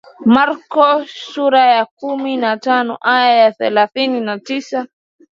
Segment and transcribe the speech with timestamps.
[0.25, 0.85] Marko
[1.23, 4.79] sura ya kumi na tano aya ya thelathini na tisa